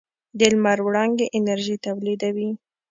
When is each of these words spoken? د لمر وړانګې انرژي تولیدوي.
د 0.39 0.41
لمر 0.53 0.79
وړانګې 0.85 1.25
انرژي 1.37 1.75
تولیدوي. 1.85 2.49